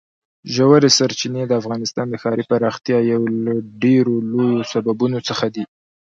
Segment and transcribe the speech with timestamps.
[0.53, 3.53] ژورې سرچینې د افغانستان د ښاري پراختیا یو له
[3.83, 5.63] ډېرو لویو سببونو څخه ده.